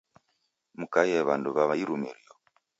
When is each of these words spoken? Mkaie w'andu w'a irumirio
Mkaie 0.79 1.19
w'andu 1.27 1.49
w'a 1.55 1.65
irumirio 1.81 2.31